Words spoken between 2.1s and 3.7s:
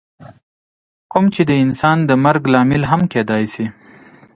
مرګ لامل هم کیدی شي.